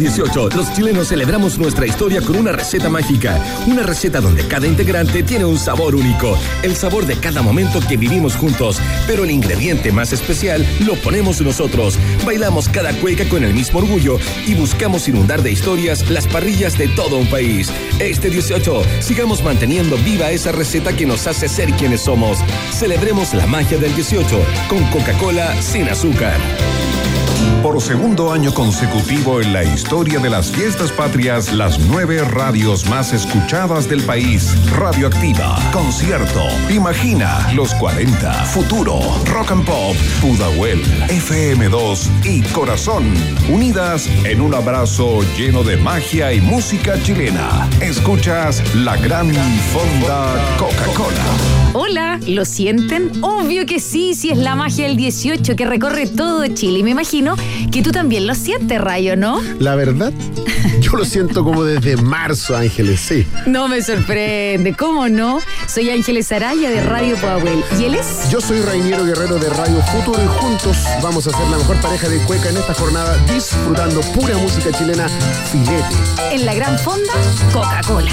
[0.00, 3.38] 18, los chilenos celebramos nuestra historia con una receta mágica.
[3.66, 6.38] Una receta donde cada integrante tiene un sabor único.
[6.62, 8.80] El sabor de cada momento que vivimos juntos.
[9.06, 11.98] Pero el ingrediente más especial lo ponemos nosotros.
[12.24, 16.88] Bailamos cada cueca con el mismo orgullo y buscamos inundar de historias las parrillas de
[16.88, 17.70] todo un país.
[17.98, 22.38] Este 18, sigamos manteniendo viva esa receta que nos hace ser quienes somos.
[22.72, 26.40] Celebremos la magia del 18 con Coca-Cola sin azúcar.
[27.62, 33.12] Por segundo año consecutivo en la historia de las fiestas patrias, las nueve radios más
[33.12, 34.56] escuchadas del país.
[34.70, 43.12] Radioactiva, Concierto, Imagina, Los 40, Futuro, Rock and Pop, Pudahuel, FM2 y Corazón.
[43.50, 47.68] Unidas en un abrazo lleno de magia y música chilena.
[47.82, 51.60] Escuchas la gran fonda Coca-Cola.
[51.72, 53.12] Hola, ¿lo sienten?
[53.22, 56.82] Obvio que sí, si es la magia del 18 que recorre todo Chile.
[56.82, 57.36] Me imagino
[57.70, 59.40] que tú también lo sientes, Rayo, ¿no?
[59.58, 60.12] La verdad,
[60.80, 63.26] yo lo siento como desde marzo, Ángeles, sí.
[63.46, 65.40] No me sorprende, ¿cómo no?
[65.66, 67.62] Soy Ángeles Araya de Radio Powell.
[67.78, 68.30] ¿Y él es?
[68.30, 72.08] Yo soy Rainiero Guerrero de Radio Futuro y juntos vamos a ser la mejor pareja
[72.08, 75.08] de cueca en esta jornada disfrutando pura música chilena
[75.50, 75.94] filete.
[76.32, 77.12] En la gran fonda,
[77.52, 78.10] Coca-Cola.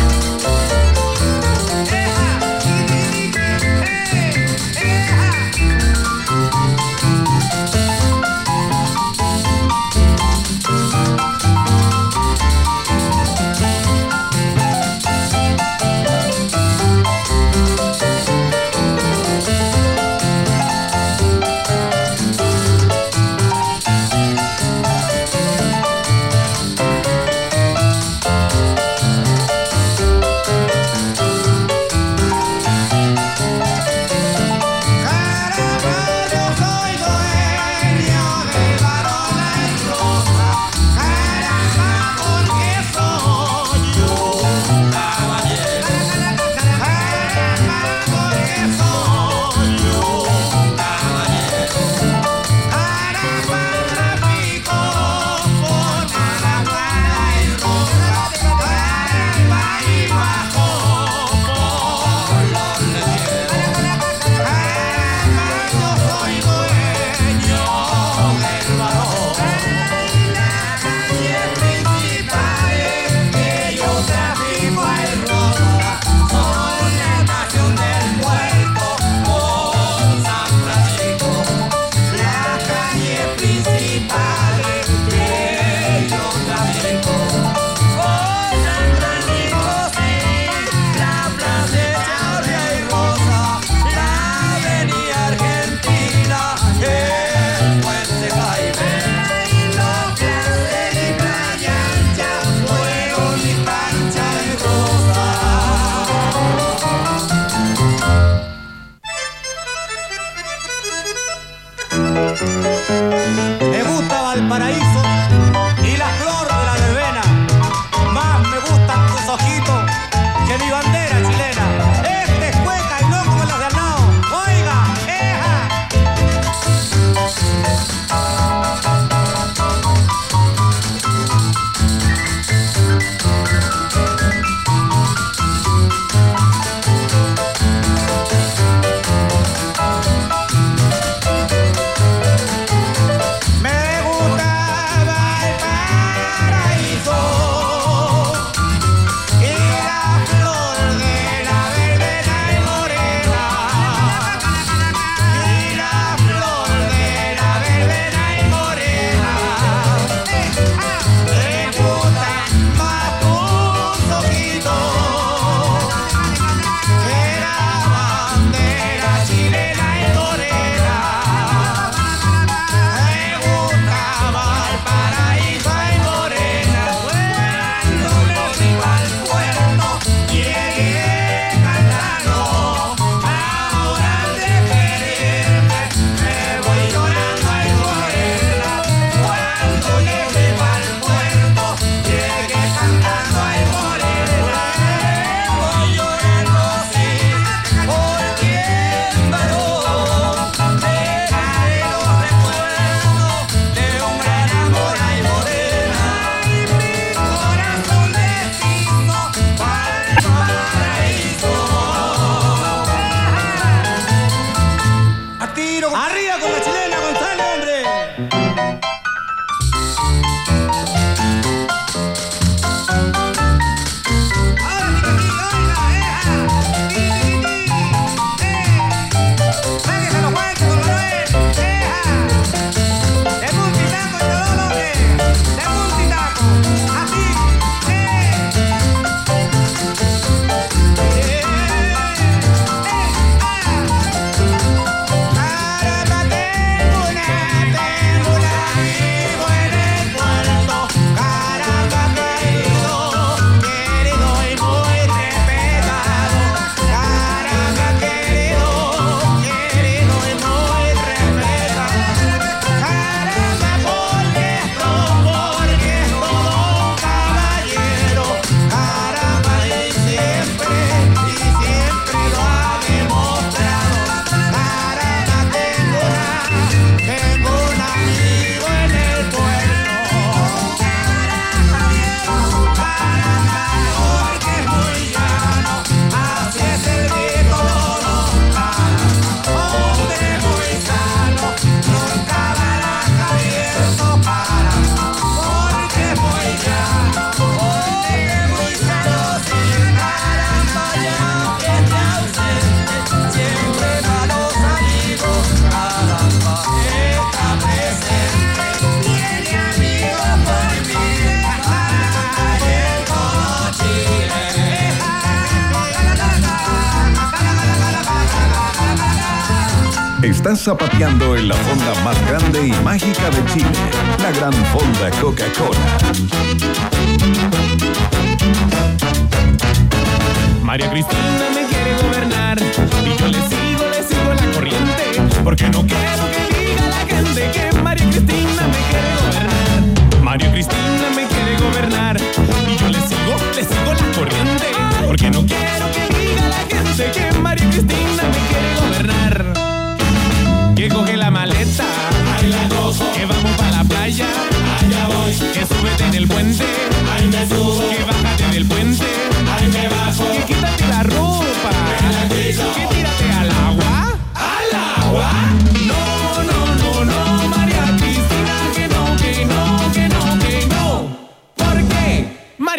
[320.67, 321.55] zapateando en la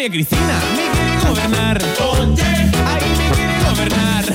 [0.09, 1.77] Cristina, me quiere gobernar.
[1.99, 2.43] Oye,
[2.87, 4.25] ahí me quiere gobernar.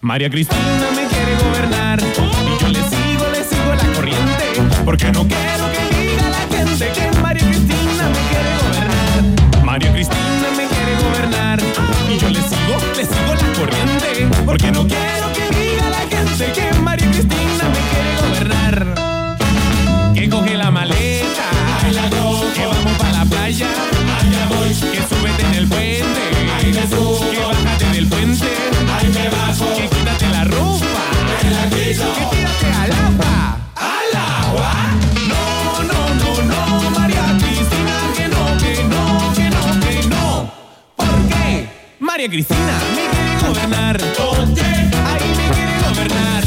[0.00, 0.87] María Cristina
[43.96, 44.90] gobernar.
[45.06, 46.44] Ahí me quiere gobernar.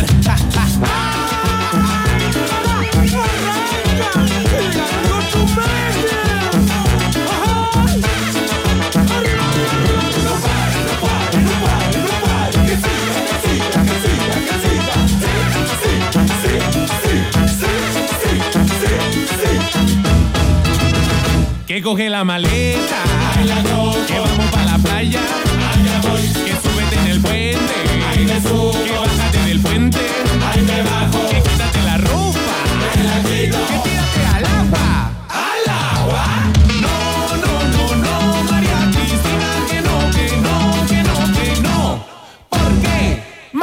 [21.65, 23.01] Que coge la maleta.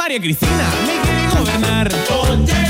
[0.09, 1.87] María Cristina me quiere gobernar.
[2.31, 2.68] Oye.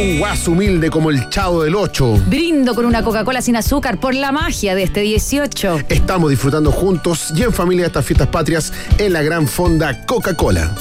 [0.00, 2.22] un guaso humilde como el Chavo del 8.
[2.26, 5.80] Brindo con una Coca-Cola sin azúcar por la magia de este 18.
[5.88, 10.74] Estamos disfrutando juntos y en familia estas fiestas patrias en la gran fonda Coca-Cola.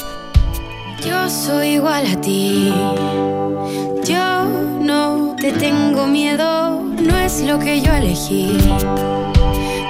[1.06, 2.74] Yo soy igual a ti.
[4.06, 4.46] Yo
[4.82, 8.58] no te tengo miedo, no es lo que yo elegí.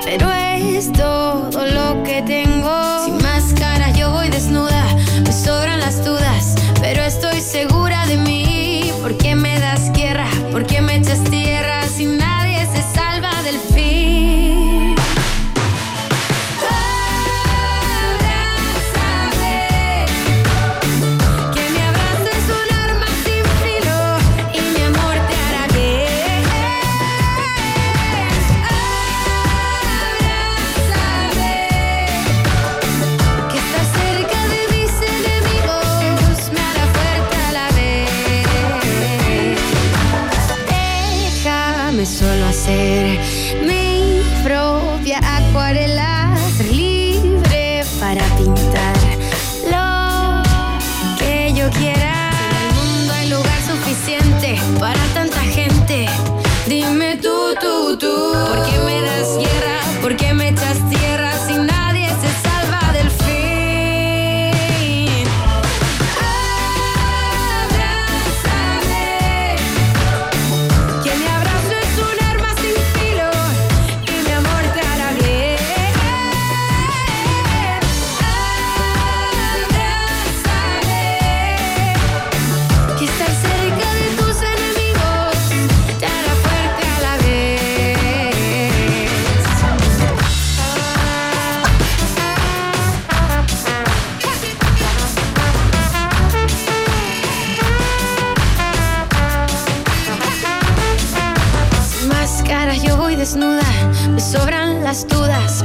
[0.05, 3.05] Pero es todo lo que tengo.
[3.05, 4.85] Sin máscara yo voy desnuda,
[5.23, 8.38] me sobran las dudas, pero estoy segura de mí.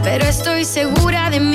[0.05, 1.54] pero estoy segura de mí.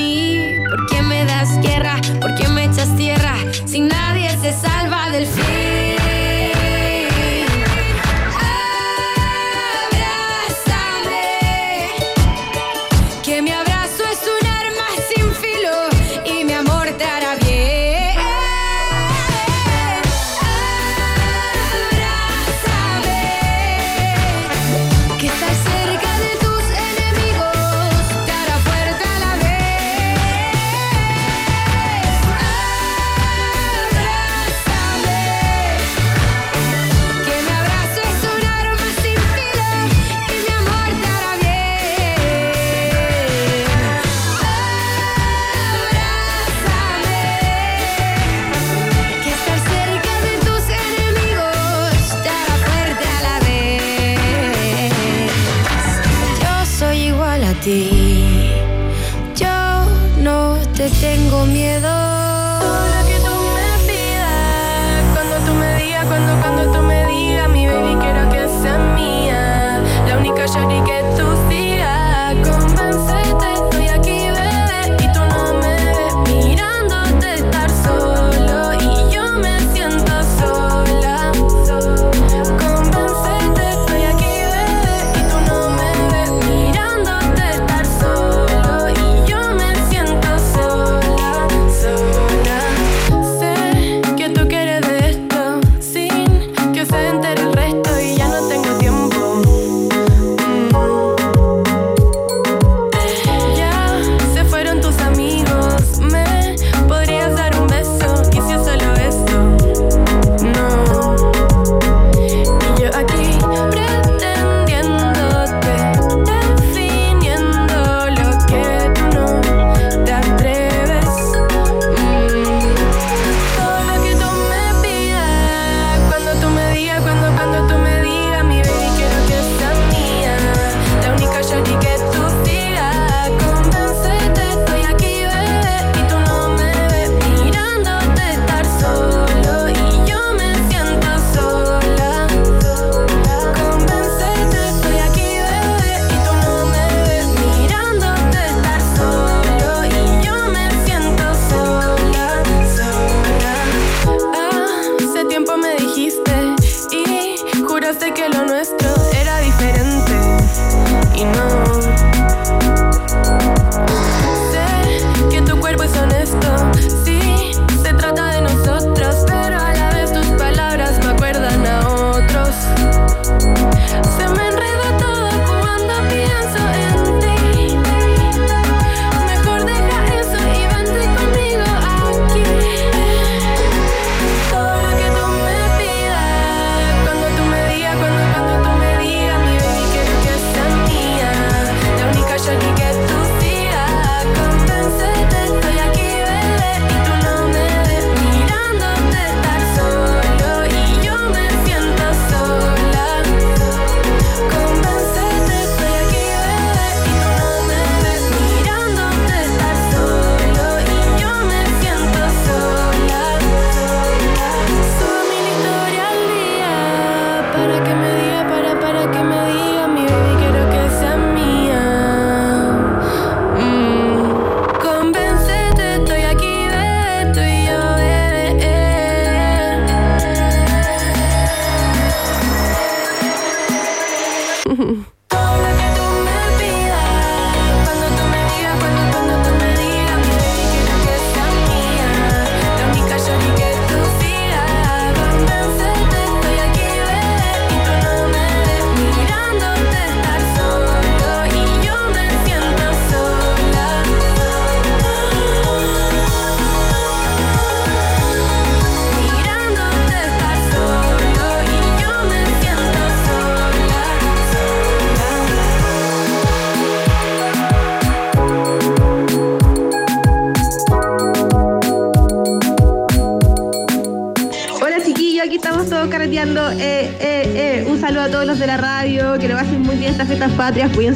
[280.69, 281.08] Patrias, cuídense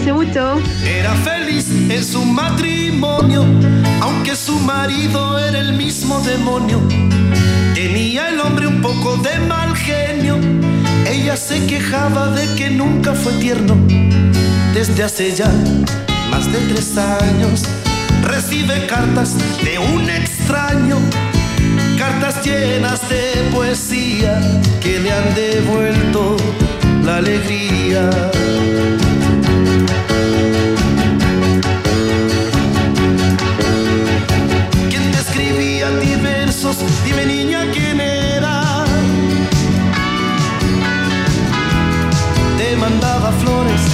[43.64, 43.93] mandaba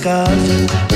[0.00, 0.87] luego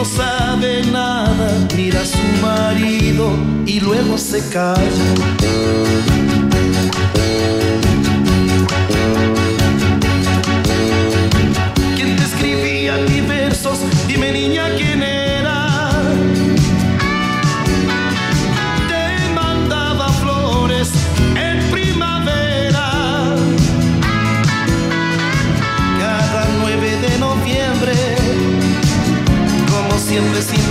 [0.00, 3.36] no sabe nada, mira a su marido
[3.66, 6.29] y luego se calla.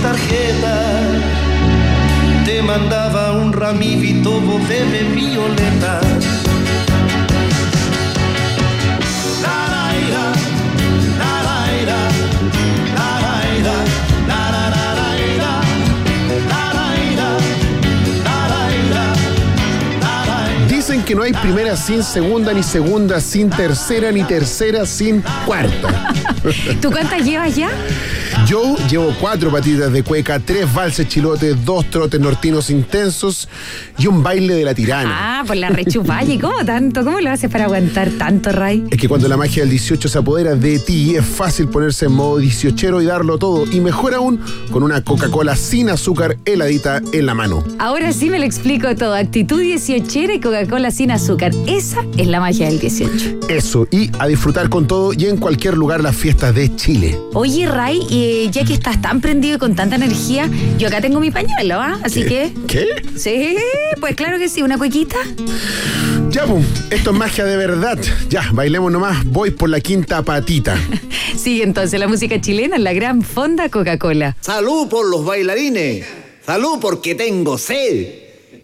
[0.00, 0.76] sin tarjeta,
[2.44, 6.00] te mandaba un ramito de violeta.
[9.42, 10.32] Laraira,
[11.18, 11.98] laraira,
[12.96, 13.74] laraira,
[14.28, 15.60] larararaira,
[16.48, 17.28] laraira,
[18.24, 19.12] laraira,
[20.00, 20.66] laraira.
[20.68, 26.12] Dicen que no hay primera sin segunda, ni segunda sin tercera, ni tercera sin cuarta.
[26.80, 27.68] ¿Tú cuántas llevas ya?
[28.46, 33.48] Yo llevo cuatro patitas de cueca, tres valses chilotes, dos trotes nortinos intensos
[33.96, 35.40] y un baile de la tirana.
[35.40, 36.38] Ah, por la rechupalle.
[36.40, 37.04] ¿Cómo tanto?
[37.04, 38.84] ¿Cómo lo haces para aguantar tanto, Ray?
[38.90, 42.12] Es que cuando la magia del 18 se apodera de ti, es fácil ponerse en
[42.12, 43.64] modo 18 y darlo todo.
[43.70, 44.40] Y mejor aún,
[44.72, 47.62] con una Coca-Cola sin azúcar heladita en la mano.
[47.78, 49.14] Ahora sí me lo explico todo.
[49.14, 51.52] Actitud 18 y Coca-Cola sin azúcar.
[51.68, 53.40] Esa es la magia del 18.
[53.48, 57.16] Eso, y a disfrutar con todo y en cualquier lugar las fiestas de Chile.
[57.34, 61.20] Oye, Ray, eh, ya que estás tan prendido y con tanta energía, yo acá tengo
[61.20, 61.98] mi pañuelo, ¿ah?
[62.02, 62.50] Así que.
[62.66, 62.86] ¿Qué?
[63.14, 63.54] Sí,
[64.00, 65.16] pues claro que sí, una cuequita.
[66.30, 67.98] Ya, pum, esto es magia de verdad.
[68.30, 70.76] Ya, bailemos nomás, voy por la quinta patita.
[71.36, 74.36] Sí, entonces la música chilena en la gran fonda Coca-Cola.
[74.40, 76.04] Salud por los bailarines.
[76.44, 78.08] Salud porque tengo sed.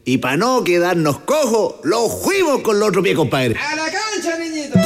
[0.04, 3.56] Y para no quedarnos cojos, lo fuimos con el otro pie, compadre.
[3.58, 4.78] A la cancha, niñito.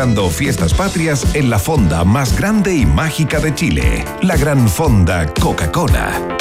[0.00, 5.26] Celebrando fiestas patrias en la fonda más grande y mágica de Chile, la Gran Fonda
[5.34, 6.38] Coca-Cola.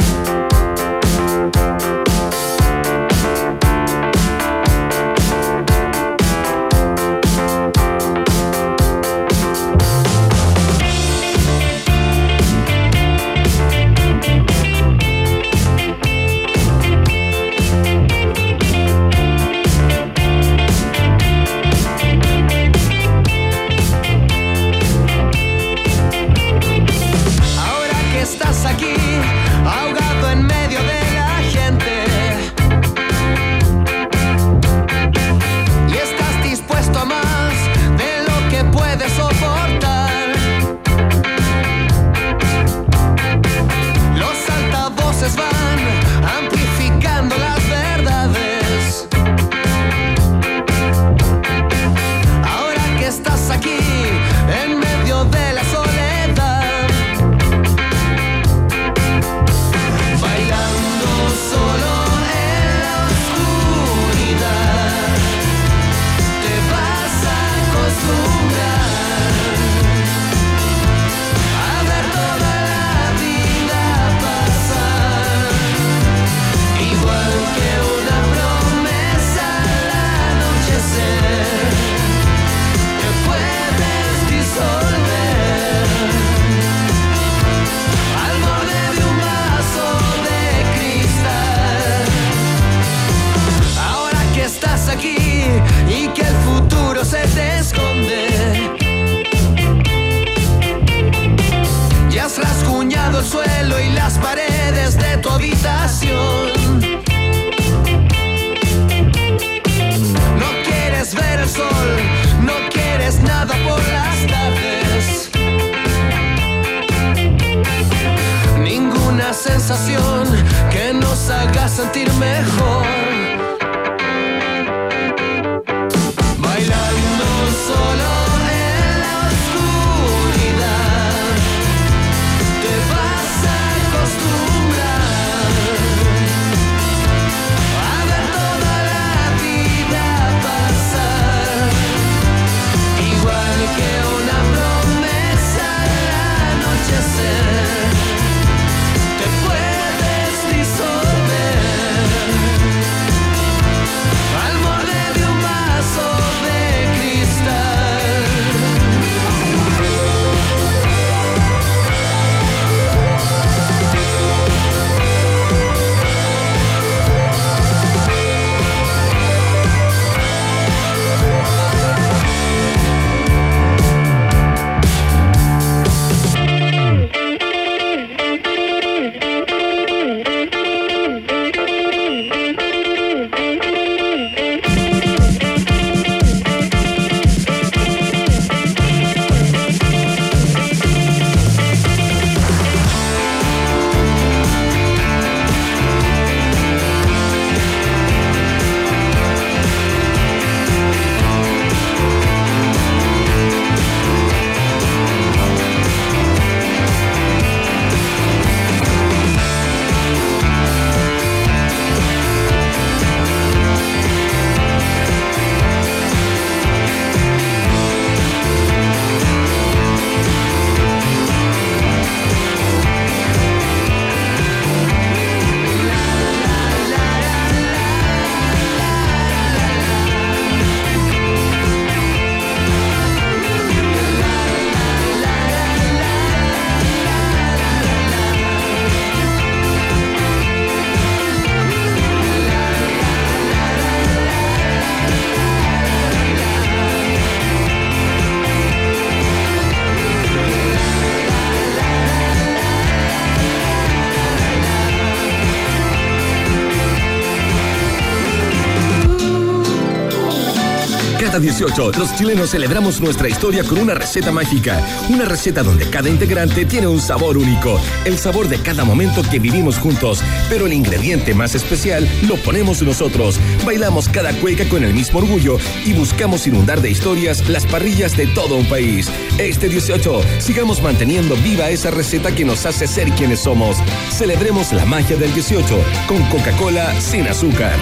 [261.40, 264.86] Cada 18, los chilenos celebramos nuestra historia con una receta mágica.
[265.08, 267.80] Una receta donde cada integrante tiene un sabor único.
[268.04, 270.22] El sabor de cada momento que vivimos juntos.
[270.50, 273.40] Pero el ingrediente más especial lo ponemos nosotros.
[273.66, 278.28] Bailamos cada cueca con el mismo orgullo y buscamos inundar de historias las parrillas de
[278.28, 279.10] todo un país.
[279.38, 283.78] Este 18, sigamos manteniendo viva esa receta que nos hace ser quienes somos.
[284.12, 287.80] Celebremos la magia del 18 con Coca-Cola sin azúcar.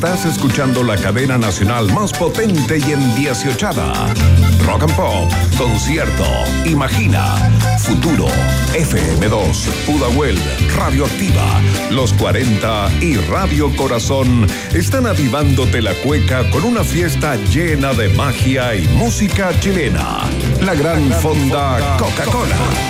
[0.00, 3.70] Es Estás escuchando la cadena nacional más potente y en 18
[4.64, 6.24] Rock and Pop, concierto,
[6.64, 7.36] Imagina,
[7.78, 8.26] Futuro,
[8.72, 10.38] FM2, Pudahuel,
[10.74, 11.60] Radioactiva,
[11.90, 18.74] Los 40 y Radio Corazón están avivándote la cueca con una fiesta llena de magia
[18.74, 20.20] y música chilena.
[20.62, 22.89] La gran fonda Coca-Cola.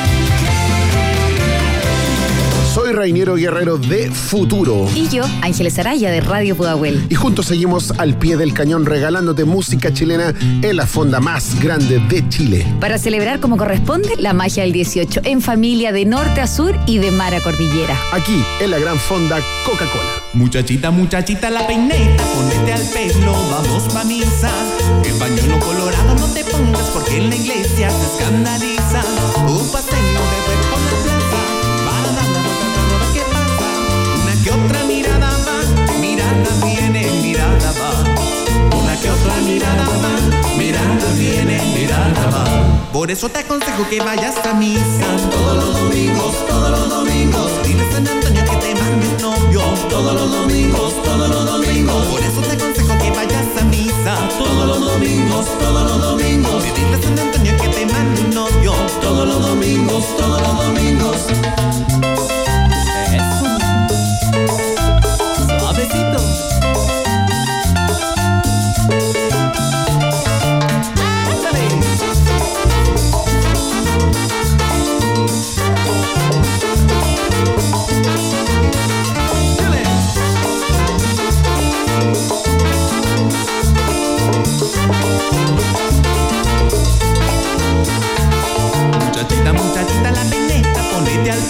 [2.74, 4.88] Soy Rainiero Guerrero de Futuro.
[4.94, 7.04] Y yo, Ángeles Araya de Radio Pudahuel.
[7.08, 11.98] Y juntos seguimos al pie del cañón regalándote música chilena en la fonda más grande
[12.08, 12.64] de Chile.
[12.78, 16.98] Para celebrar como corresponde la magia del 18 en familia de norte a sur y
[16.98, 17.98] de mar a cordillera.
[18.12, 20.22] Aquí en la gran fonda Coca-Cola.
[20.34, 24.50] Muchachita, muchachita, la peineta, ponete al pelo, vamos pa' misa.
[25.04, 29.02] El pañuelo colorado no te pongas porque en la iglesia se escandaliza.
[29.48, 29.99] Un paseo
[37.50, 38.78] mirada va.
[38.78, 42.44] Una que otra mirada va, mirada viene, mirada va.
[42.92, 47.50] Por eso te aconsejo que vayas a misa todos los domingos, todos los domingos.
[47.64, 52.06] Dile a San Antonio que te mande un todos los domingos, todos los domingos.
[52.06, 56.62] Por eso te aconsejo que vayas a misa todos los domingos, todos los domingos.
[56.62, 58.30] Dile a San Antonio que te mande un
[59.00, 62.39] todos los domingos, todos los domingos.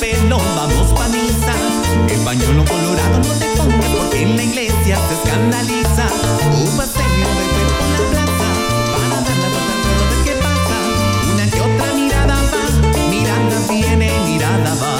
[0.02, 1.54] Al pelo, vamos pa' misa.
[2.08, 6.06] El pañuelo colorado no te pongas porque en la iglesia se escandaliza.
[6.54, 8.48] Un paseo de ver por la plaza,
[8.92, 10.76] para dar la vuelta a todo lo que pasa.
[11.32, 12.64] Una que otra mirada va,
[13.10, 14.94] mirada viene, mirada va.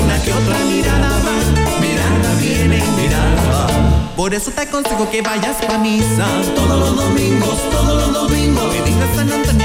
[0.00, 1.36] Una que otra mirada va,
[1.80, 4.16] mirada viene, mirada va.
[4.16, 8.74] Por eso te aconsejo que vayas pa' misa todos los domingos, todos los domingos.
[8.74, 9.55] Que digas San Antonio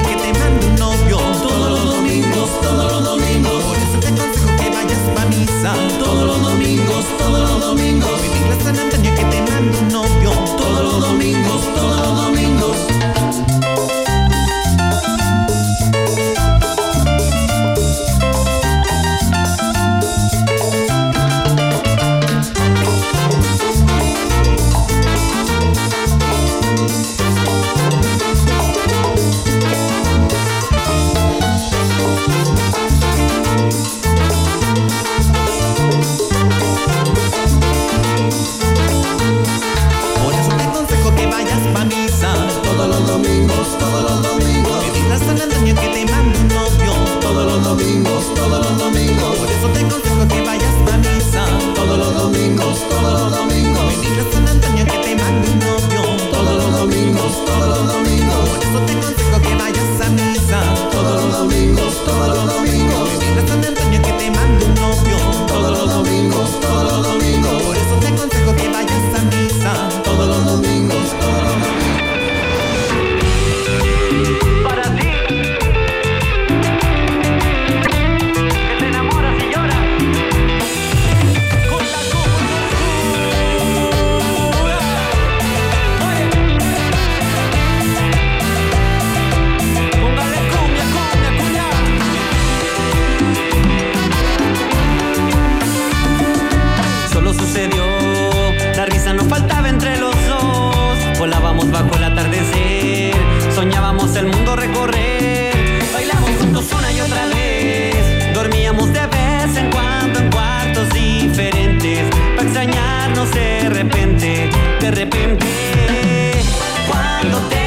[116.87, 117.60] Cuando te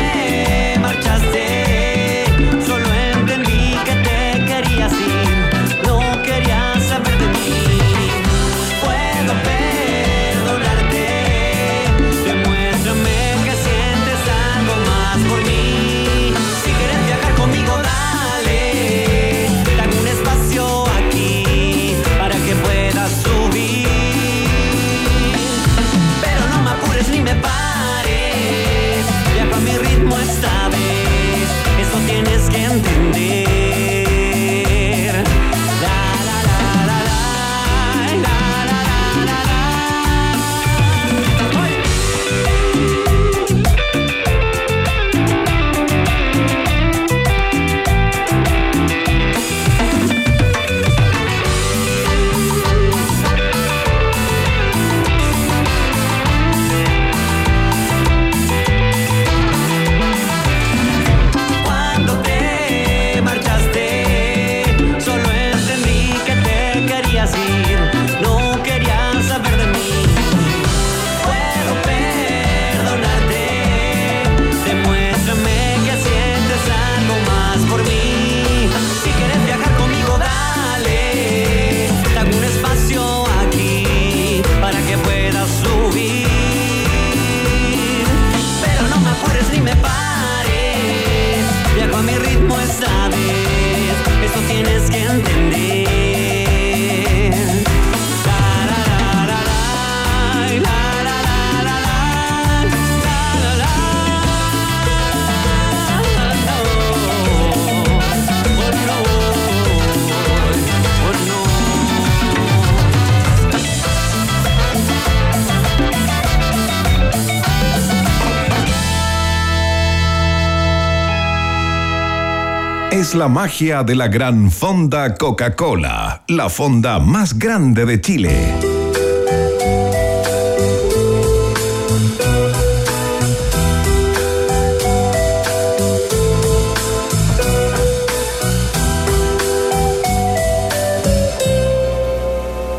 [123.05, 128.55] Es la magia de la gran fonda Coca-Cola, la fonda más grande de Chile.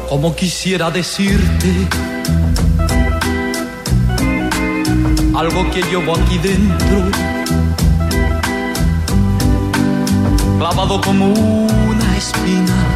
[0.10, 1.88] Como quisiera decirte
[5.36, 7.12] algo que llevo aquí dentro,
[10.58, 12.96] clavado como una espina.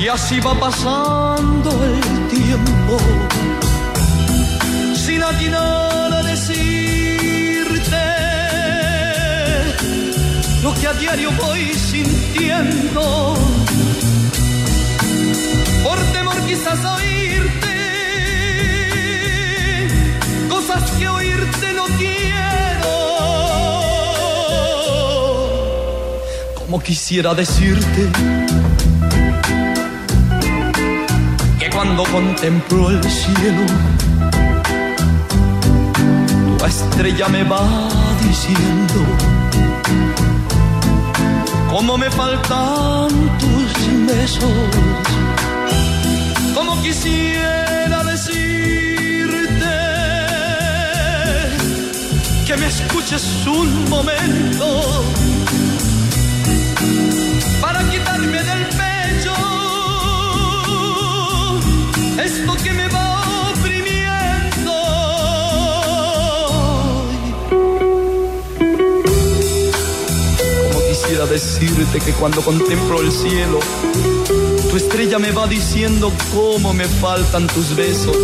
[0.00, 2.98] Y así va pasando el tiempo,
[4.94, 8.04] sin atinar a decirte
[10.62, 13.34] lo que a diario voy sintiendo
[15.82, 17.76] por temor quizás a oírte
[20.48, 21.67] cosas que oírte
[26.68, 28.10] Como quisiera decirte
[31.58, 33.64] que cuando contemplo el cielo,
[36.58, 37.66] tu estrella me va
[38.22, 39.00] diciendo
[41.70, 43.08] cómo me faltan
[43.38, 44.52] tus besos
[46.54, 48.44] como quisiera decirte
[52.46, 55.02] que me escuches un momento
[57.78, 59.34] para quitarme del pecho
[62.24, 64.72] esto que me va oprimiendo.
[70.72, 73.60] Como quisiera decirte que cuando contemplo el cielo,
[74.70, 78.16] tu estrella me va diciendo cómo me faltan tus besos.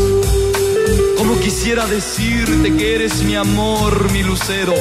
[1.17, 4.75] Como quisiera decirte que eres mi amor, mi lucero.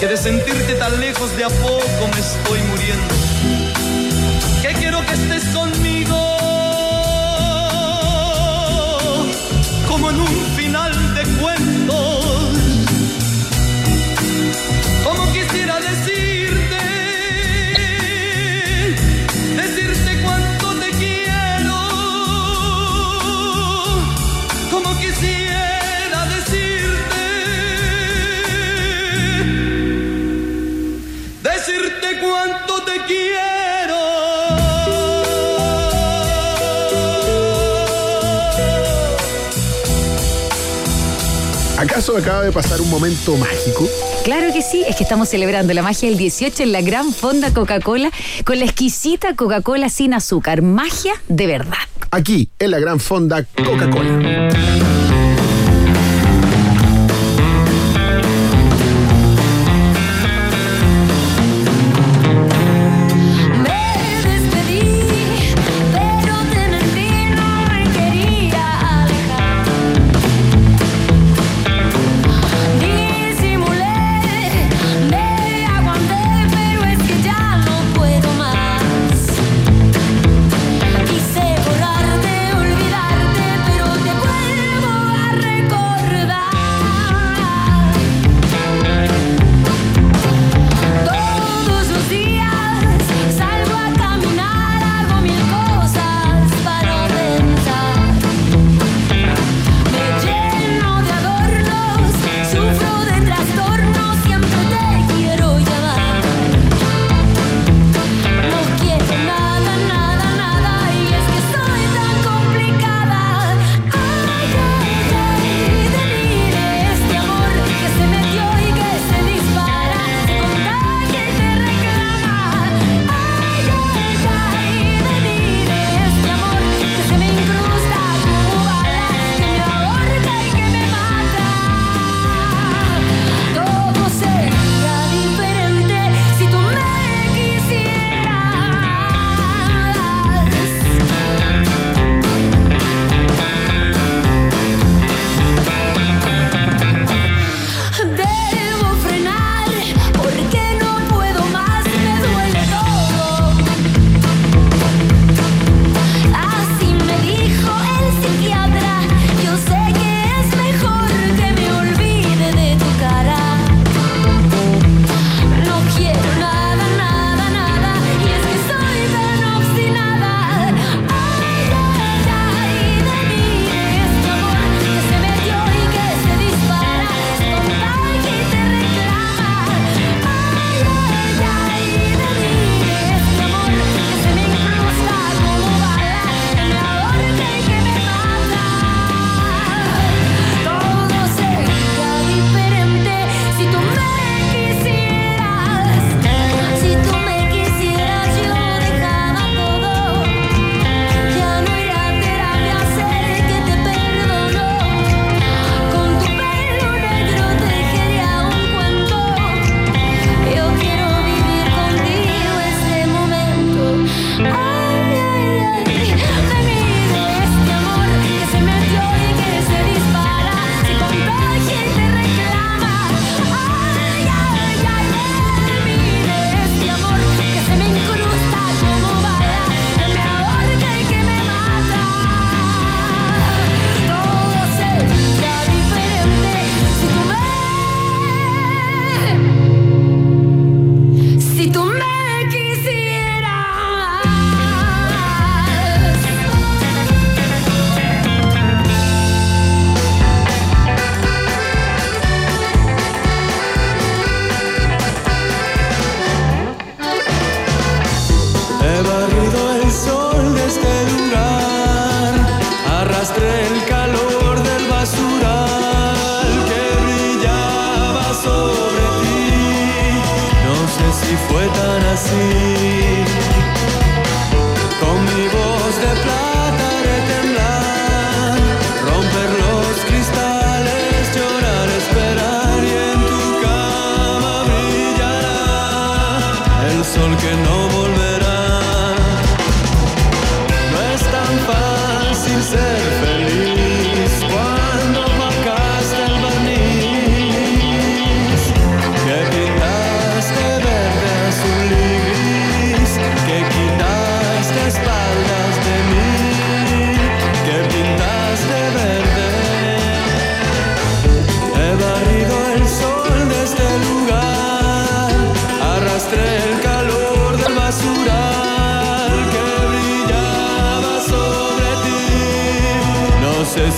[0.00, 3.27] Que de sentirte tan lejos de a poco me estoy muriendo.
[4.68, 6.14] Que quiero que estés conmigo.
[9.88, 10.20] Como en
[42.08, 43.86] ¿Acaso acaba de pasar un momento mágico?
[44.24, 47.52] Claro que sí, es que estamos celebrando la magia del 18 en la gran fonda
[47.52, 48.10] Coca-Cola
[48.46, 50.62] con la exquisita Coca-Cola sin azúcar.
[50.62, 51.76] Magia de verdad.
[52.10, 54.48] Aquí, en la gran fonda Coca-Cola.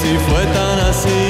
[0.00, 1.29] si fue tan así.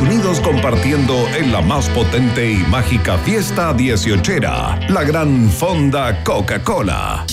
[0.00, 7.24] Unidos compartiendo en la más potente y mágica fiesta dieciochera, la gran fonda Coca-Cola.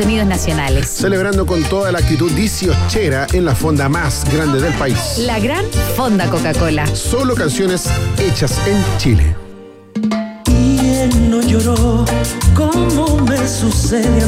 [0.00, 0.88] sonidos nacionales.
[0.88, 5.18] Celebrando con toda la actitud diciochera en la fonda más grande del país.
[5.18, 6.86] La gran Fonda Coca-Cola.
[6.86, 7.86] Solo canciones
[8.18, 9.36] hechas en Chile.
[11.28, 12.06] No lloró?
[13.28, 14.26] Me sucede a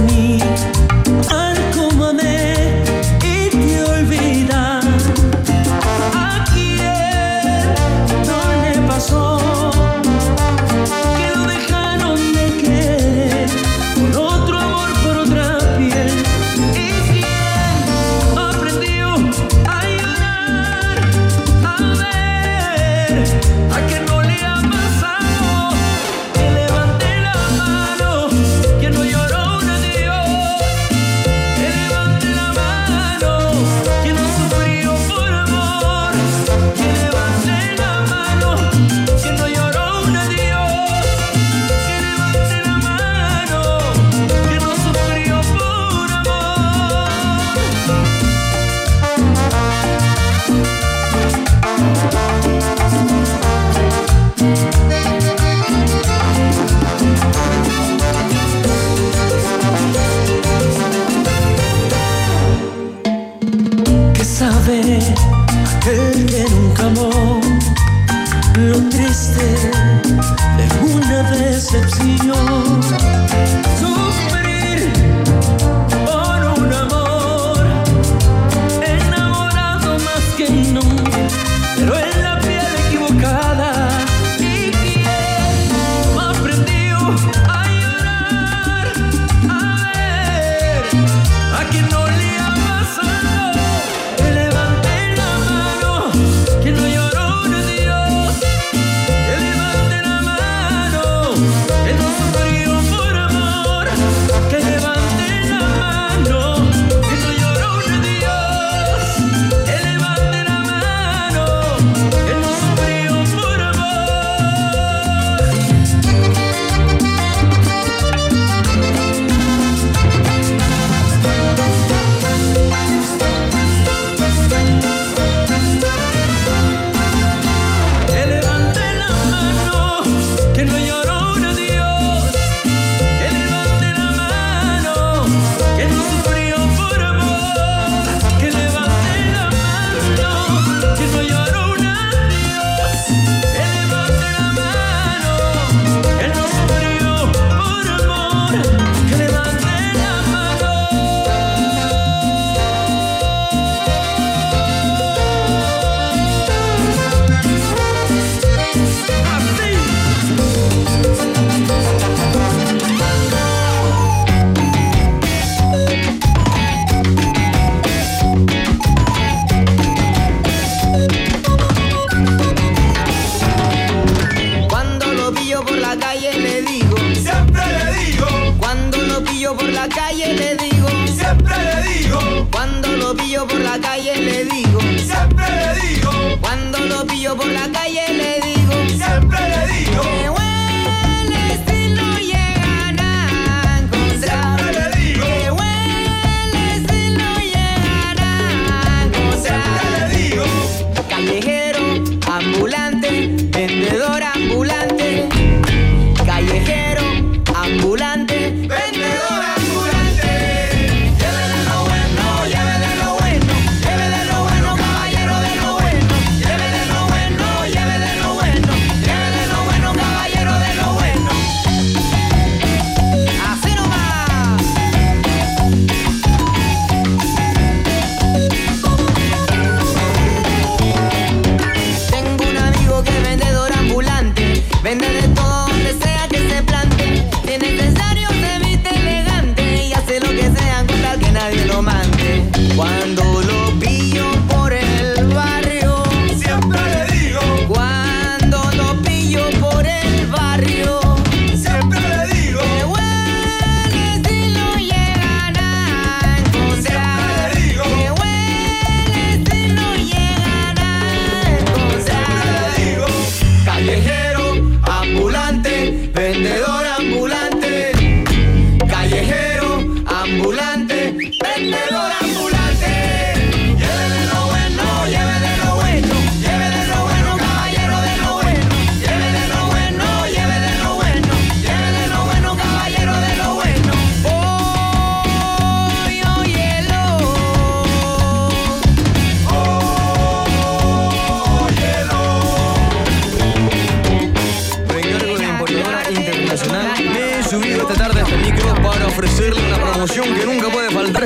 [265.21, 265.52] ¡Hola!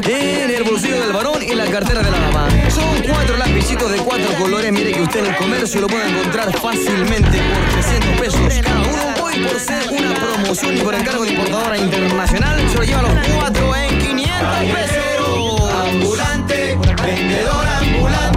[0.09, 2.49] en el bolsillo del varón y la cartera de la dama.
[2.71, 4.73] Son cuatro lapicitos de cuatro colores.
[4.73, 9.25] Mire que usted en el comercio lo puede encontrar fácilmente por 300 pesos cada uno.
[9.25, 13.03] Hoy por ser una promoción y por encargo de importadora internacional, se lo lleva a
[13.03, 15.73] los cuatro en 500 pesos.
[15.87, 18.36] Ambulante, vendedor ambulante.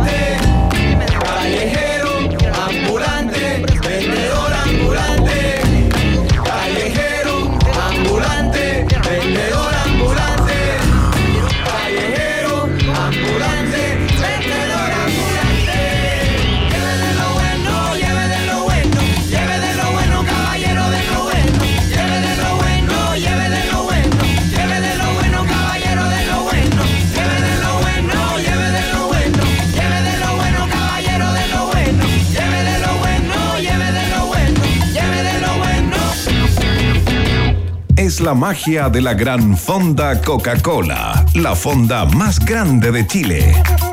[38.30, 43.89] la magia de la gran fonda Coca-Cola, la fonda más grande de Chile.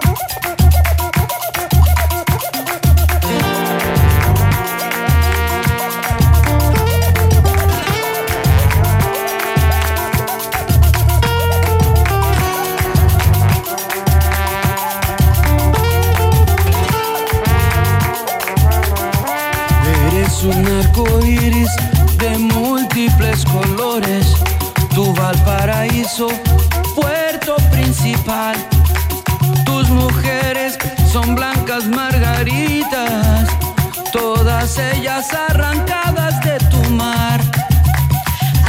[35.16, 37.40] arrancadas de tu mar.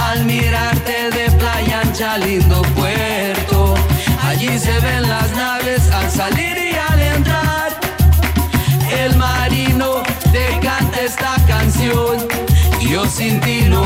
[0.02, 3.76] Al mirarte de playa ancha, lindo puerto,
[4.26, 7.78] allí se ven las naves al salir y al entrar.
[8.89, 12.26] El marino te canta esta canción,
[12.80, 13.84] yo sin ti no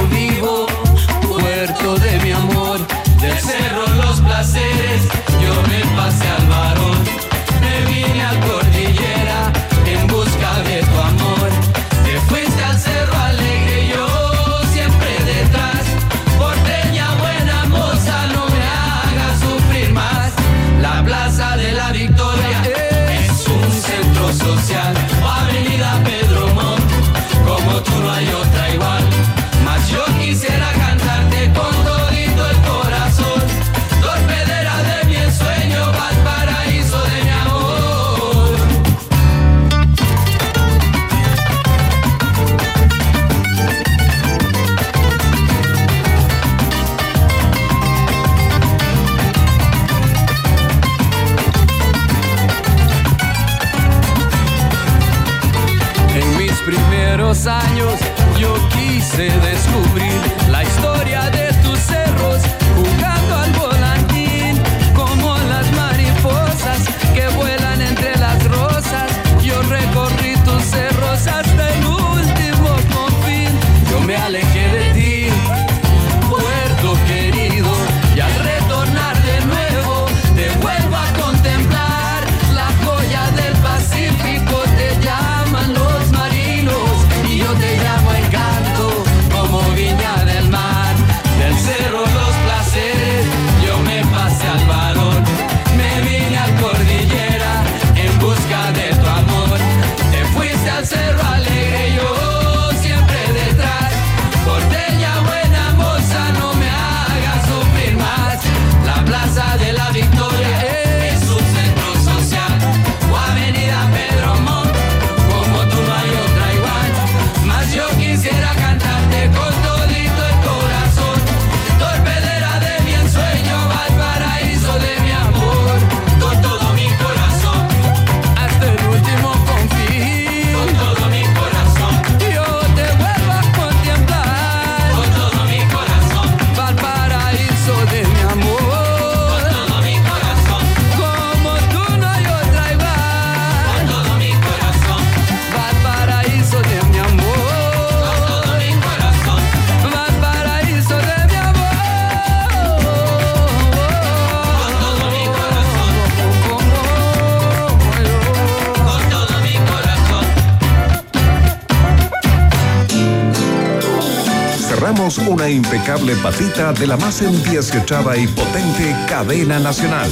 [165.32, 170.10] una impecable patita de la más endieciochada y potente cadena nacional.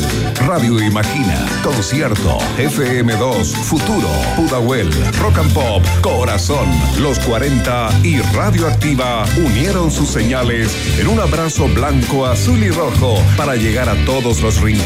[0.47, 4.07] Radio Imagina, Concierto, FM2, Futuro,
[4.37, 4.89] Pudahuel,
[5.19, 6.69] Rock and Pop, Corazón,
[7.01, 13.57] Los 40 y Radioactiva unieron sus señales en un abrazo blanco, azul y rojo para
[13.57, 14.69] llegar a todos los rincones